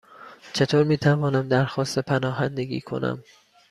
چطور 0.53 0.83
می 0.83 0.97
توانم 0.97 1.47
درخواست 1.47 1.99
پناهندگی 1.99 2.81
کنم؟ 2.81 3.23